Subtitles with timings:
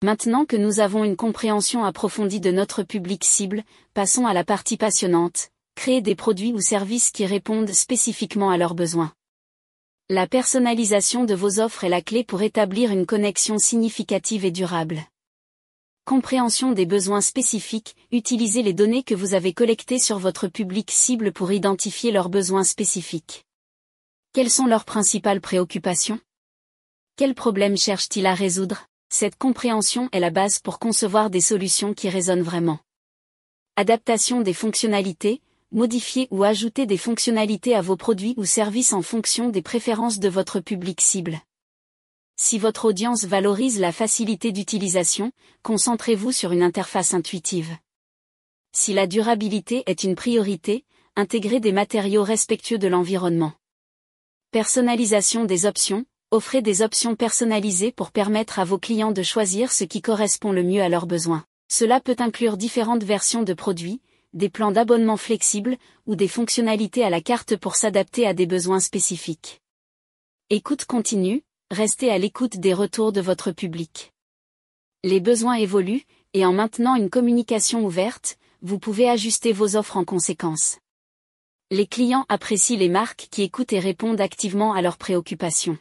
[0.00, 3.64] Maintenant que nous avons une compréhension approfondie de notre public cible,
[3.94, 8.76] passons à la partie passionnante, créer des produits ou services qui répondent spécifiquement à leurs
[8.76, 9.12] besoins.
[10.08, 15.02] La personnalisation de vos offres est la clé pour établir une connexion significative et durable.
[16.04, 21.32] Compréhension des besoins spécifiques, utilisez les données que vous avez collectées sur votre public cible
[21.32, 23.46] pour identifier leurs besoins spécifiques.
[24.32, 26.20] Quelles sont leurs principales préoccupations?
[27.16, 28.86] Quels problèmes cherchent-ils à résoudre?
[29.10, 32.78] Cette compréhension est la base pour concevoir des solutions qui résonnent vraiment.
[33.76, 35.40] Adaptation des fonctionnalités,
[35.72, 40.28] modifier ou ajouter des fonctionnalités à vos produits ou services en fonction des préférences de
[40.28, 41.40] votre public cible.
[42.36, 47.76] Si votre audience valorise la facilité d'utilisation, concentrez-vous sur une interface intuitive.
[48.72, 50.84] Si la durabilité est une priorité,
[51.16, 53.54] intégrez des matériaux respectueux de l'environnement.
[54.50, 59.84] Personnalisation des options, offrez des options personnalisées pour permettre à vos clients de choisir ce
[59.84, 61.44] qui correspond le mieux à leurs besoins.
[61.68, 64.00] Cela peut inclure différentes versions de produits,
[64.34, 68.80] des plans d'abonnement flexibles, ou des fonctionnalités à la carte pour s'adapter à des besoins
[68.80, 69.60] spécifiques.
[70.50, 74.12] Écoute continue, restez à l'écoute des retours de votre public.
[75.04, 80.04] Les besoins évoluent, et en maintenant une communication ouverte, vous pouvez ajuster vos offres en
[80.04, 80.78] conséquence.
[81.70, 85.78] Les clients apprécient les marques qui écoutent et répondent activement à leurs préoccupations.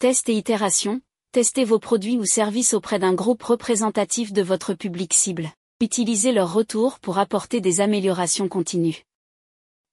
[0.00, 5.12] Test et itération, testez vos produits ou services auprès d'un groupe représentatif de votre public
[5.12, 5.50] cible.
[5.82, 9.04] Utilisez leur retour pour apporter des améliorations continues.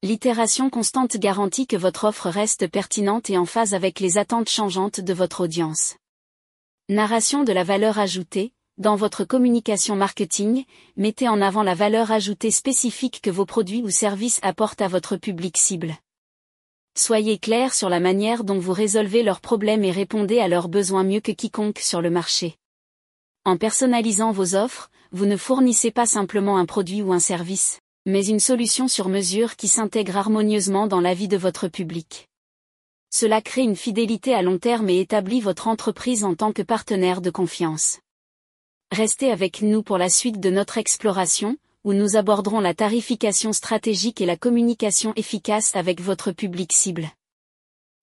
[0.04, 5.02] L'itération constante garantit que votre offre reste pertinente et en phase avec les attentes changeantes
[5.02, 5.98] de votre audience.
[6.88, 8.54] Narration de la valeur ajoutée.
[8.78, 10.64] Dans votre communication marketing,
[10.96, 15.18] mettez en avant la valeur ajoutée spécifique que vos produits ou services apportent à votre
[15.18, 15.98] public cible.
[16.98, 21.04] Soyez clair sur la manière dont vous résolvez leurs problèmes et répondez à leurs besoins
[21.04, 22.56] mieux que quiconque sur le marché.
[23.46, 28.26] En personnalisant vos offres, vous ne fournissez pas simplement un produit ou un service, mais
[28.26, 32.30] une solution sur mesure qui s'intègre harmonieusement dans la vie de votre public.
[33.12, 37.22] Cela crée une fidélité à long terme et établit votre entreprise en tant que partenaire
[37.22, 38.00] de confiance.
[38.92, 44.20] Restez avec nous pour la suite de notre exploration, où nous aborderons la tarification stratégique
[44.20, 47.10] et la communication efficace avec votre public cible.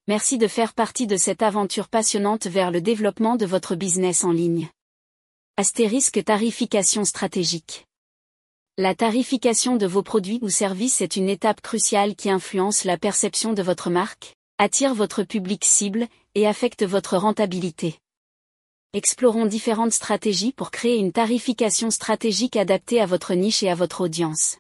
[0.09, 4.33] Merci de faire partie de cette aventure passionnante vers le développement de votre business en
[4.33, 4.71] ligne.
[5.59, 7.85] Astérisque tarification stratégique.
[8.79, 13.53] La tarification de vos produits ou services est une étape cruciale qui influence la perception
[13.53, 17.99] de votre marque, attire votre public cible, et affecte votre rentabilité.
[18.97, 24.03] Explorons différentes stratégies pour créer une tarification stratégique adaptée à votre niche et à votre
[24.03, 24.59] audience.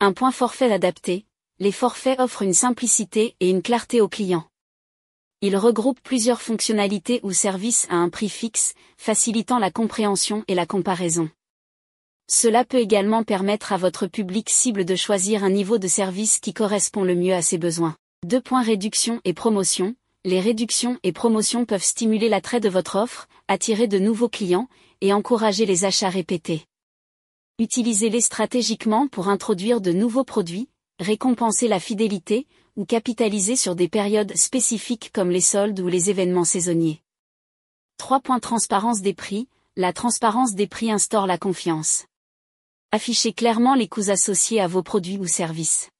[0.00, 1.26] Un point forfait adapté.
[1.58, 4.48] Les forfaits offrent une simplicité et une clarté aux clients.
[5.42, 10.64] Il regroupe plusieurs fonctionnalités ou services à un prix fixe, facilitant la compréhension et la
[10.64, 11.28] comparaison.
[12.30, 16.54] Cela peut également permettre à votre public cible de choisir un niveau de service qui
[16.54, 17.94] correspond le mieux à ses besoins.
[18.24, 19.94] Deux points réduction et promotion.
[20.26, 24.68] Les réductions et promotions peuvent stimuler l'attrait de votre offre, attirer de nouveaux clients,
[25.02, 26.64] et encourager les achats répétés.
[27.58, 32.46] Utilisez-les stratégiquement pour introduire de nouveaux produits, récompenser la fidélité,
[32.76, 37.02] ou capitaliser sur des périodes spécifiques comme les soldes ou les événements saisonniers.
[37.98, 38.20] 3.
[38.40, 39.48] Transparence des prix.
[39.76, 42.06] La transparence des prix instaure la confiance.
[42.92, 45.90] Affichez clairement les coûts associés à vos produits ou services.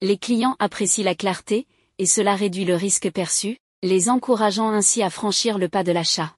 [0.00, 1.66] Les clients apprécient la clarté,
[1.98, 6.34] et cela réduit le risque perçu, les encourageant ainsi à franchir le pas de l'achat.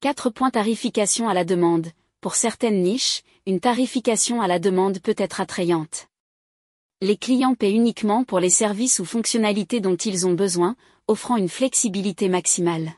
[0.00, 0.50] 4.
[0.50, 1.88] Tarification à la demande.
[2.20, 6.10] Pour certaines niches, une tarification à la demande peut être attrayante
[7.02, 10.76] les clients paient uniquement pour les services ou fonctionnalités dont ils ont besoin,
[11.06, 12.92] offrant une flexibilité maximale.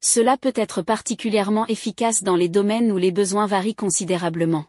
[0.00, 4.66] Cela peut être particulièrement efficace dans les domaines où les besoins varient considérablement.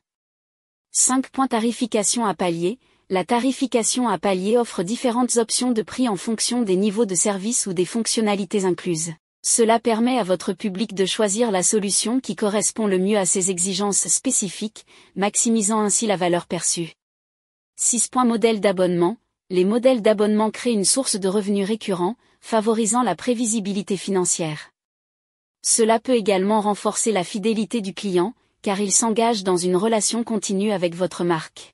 [0.91, 1.31] 5.
[1.49, 2.79] Tarification à palier.
[3.13, 7.65] La tarification à palier offre différentes options de prix en fonction des niveaux de service
[7.65, 9.11] ou des fonctionnalités incluses.
[9.45, 13.51] Cela permet à votre public de choisir la solution qui correspond le mieux à ses
[13.51, 14.85] exigences spécifiques,
[15.17, 16.93] maximisant ainsi la valeur perçue.
[17.75, 18.11] 6.
[18.23, 19.17] Modèle d'abonnement.
[19.49, 24.71] Les modèles d'abonnement créent une source de revenus récurrents, favorisant la prévisibilité financière.
[25.65, 30.71] Cela peut également renforcer la fidélité du client, car il s'engage dans une relation continue
[30.71, 31.73] avec votre marque.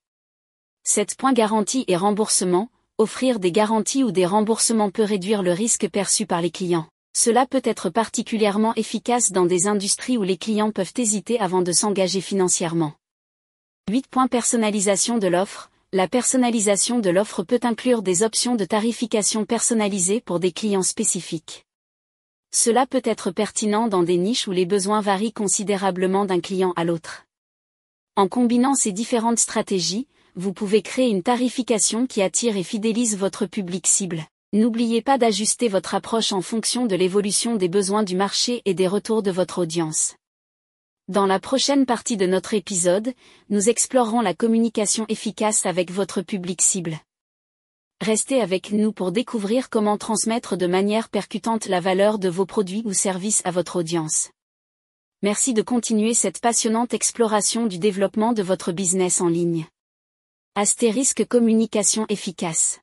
[0.90, 1.18] 7.
[1.34, 2.70] Garantie et remboursement.
[2.98, 6.88] Offrir des garanties ou des remboursements peut réduire le risque perçu par les clients.
[7.14, 11.74] Cela peut être particulièrement efficace dans des industries où les clients peuvent hésiter avant de
[11.74, 12.94] s'engager financièrement.
[13.92, 14.06] 8.
[14.32, 20.40] Personnalisation de l'offre la personnalisation de l'offre peut inclure des options de tarification personnalisées pour
[20.40, 21.66] des clients spécifiques.
[22.54, 26.86] Cela peut être pertinent dans des niches où les besoins varient considérablement d'un client à
[26.86, 27.26] l'autre.
[28.16, 30.08] En combinant ces différentes stratégies,
[30.38, 34.24] vous pouvez créer une tarification qui attire et fidélise votre public cible.
[34.54, 38.88] N'oubliez pas d'ajuster votre approche en fonction de l'évolution des besoins du marché et des
[38.88, 40.16] retours de votre audience.
[41.08, 43.14] Dans la prochaine partie de notre épisode,
[43.50, 47.00] nous explorerons la communication efficace avec votre public cible.
[48.00, 52.84] Restez avec nous pour découvrir comment transmettre de manière percutante la valeur de vos produits
[52.86, 54.30] ou services à votre audience.
[55.24, 59.66] Merci de continuer cette passionnante exploration du développement de votre business en ligne.
[60.60, 62.80] Astérisque communication efficace.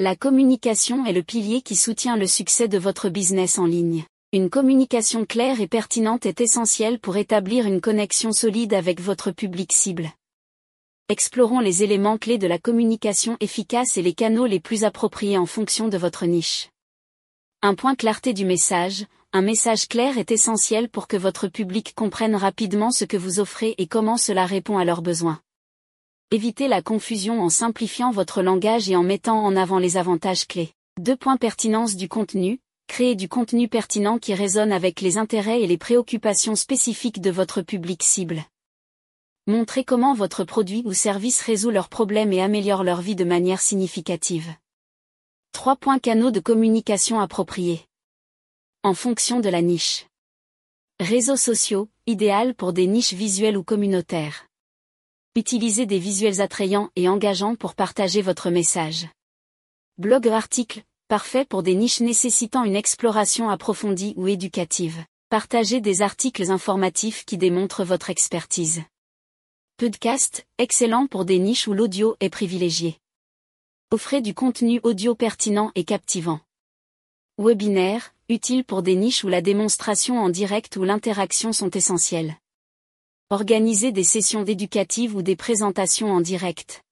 [0.00, 4.04] La communication est le pilier qui soutient le succès de votre business en ligne.
[4.32, 9.72] Une communication claire et pertinente est essentielle pour établir une connexion solide avec votre public
[9.72, 10.10] cible.
[11.08, 15.46] Explorons les éléments clés de la communication efficace et les canaux les plus appropriés en
[15.46, 16.68] fonction de votre niche.
[17.62, 22.34] Un point clarté du message, un message clair est essentiel pour que votre public comprenne
[22.34, 25.40] rapidement ce que vous offrez et comment cela répond à leurs besoins.
[26.34, 30.72] Évitez la confusion en simplifiant votre langage et en mettant en avant les avantages clés.
[30.98, 32.58] Deux points pertinence du contenu.
[32.86, 37.60] Créez du contenu pertinent qui résonne avec les intérêts et les préoccupations spécifiques de votre
[37.60, 38.46] public cible.
[39.46, 43.60] Montrez comment votre produit ou service résout leurs problèmes et améliore leur vie de manière
[43.60, 44.54] significative.
[45.52, 47.84] Trois points canaux de communication appropriés
[48.84, 50.06] en fonction de la niche.
[50.98, 54.46] Réseaux sociaux, idéal pour des niches visuelles ou communautaires.
[55.34, 59.08] Utilisez des visuels attrayants et engageants pour partager votre message.
[59.96, 65.02] Blog article, parfait pour des niches nécessitant une exploration approfondie ou éducative.
[65.30, 68.82] Partagez des articles informatifs qui démontrent votre expertise.
[69.78, 72.98] Podcast, excellent pour des niches où l'audio est privilégié.
[73.90, 76.40] Offrez du contenu audio pertinent et captivant.
[77.38, 82.36] Webinaire, utile pour des niches où la démonstration en direct ou l'interaction sont essentielles.
[83.32, 86.82] Organisez des sessions d'éducatives ou des présentations en direct.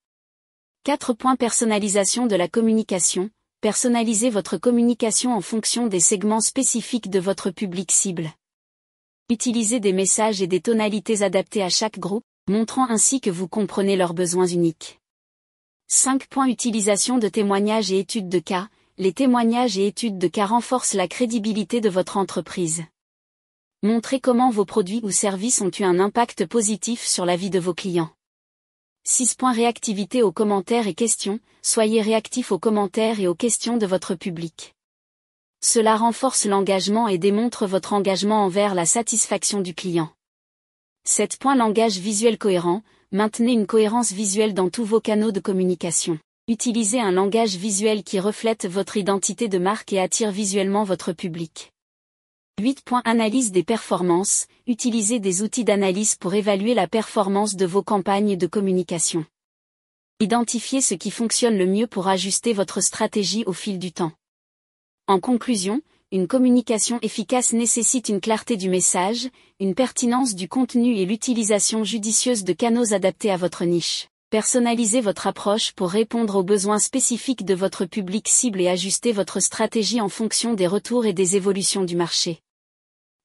[0.85, 3.29] 4 points personnalisation de la communication.
[3.61, 8.31] Personnalisez votre communication en fonction des segments spécifiques de votre public cible.
[9.29, 13.97] Utilisez des messages et des tonalités adaptées à chaque groupe, montrant ainsi que vous comprenez
[13.97, 14.99] leurs besoins uniques.
[15.89, 20.47] 5 points utilisation de témoignages et études de cas les témoignages et études de cas
[20.47, 22.85] renforcent la crédibilité de votre entreprise.
[23.83, 27.59] Montrez comment vos produits ou services ont eu un impact positif sur la vie de
[27.59, 28.11] vos clients.
[29.05, 33.87] 6 points réactivité aux commentaires et questions, soyez réactif aux commentaires et aux questions de
[33.87, 34.75] votre public.
[35.63, 40.11] Cela renforce l'engagement et démontre votre engagement envers la satisfaction du client.
[41.05, 46.19] 7 points langage visuel cohérent, maintenez une cohérence visuelle dans tous vos canaux de communication.
[46.49, 51.73] Utilisez un langage visuel qui reflète votre identité de marque et attire visuellement votre public.
[52.61, 52.85] 8.
[53.05, 54.47] Analyse des performances.
[54.67, 59.25] Utilisez des outils d'analyse pour évaluer la performance de vos campagnes de communication.
[60.21, 64.13] Identifiez ce qui fonctionne le mieux pour ajuster votre stratégie au fil du temps.
[65.07, 65.81] En conclusion,
[66.13, 72.45] une communication efficace nécessite une clarté du message, une pertinence du contenu et l'utilisation judicieuse
[72.45, 74.09] de canaux adaptés à votre niche.
[74.29, 79.41] Personnalisez votre approche pour répondre aux besoins spécifiques de votre public cible et ajuster votre
[79.41, 82.43] stratégie en fonction des retours et des évolutions du marché.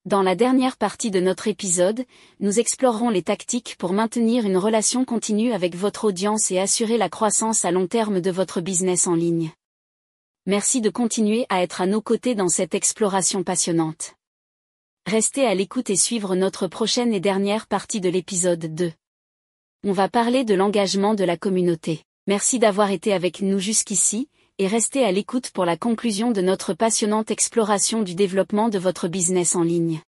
[0.06, 2.06] Dans la dernière partie de notre épisode,
[2.40, 7.10] nous explorerons les tactiques pour maintenir une relation continue avec votre audience et assurer la
[7.10, 9.52] croissance à long terme de votre business en ligne.
[10.46, 14.14] Merci de continuer à être à nos côtés dans cette exploration passionnante.
[15.08, 18.94] Restez à l'écoute et suivre notre prochaine et dernière partie de l'épisode 2
[19.88, 22.02] on va parler de l'engagement de la communauté.
[22.26, 26.74] Merci d'avoir été avec nous jusqu'ici, et restez à l'écoute pour la conclusion de notre
[26.74, 30.02] passionnante exploration du développement de votre business en ligne.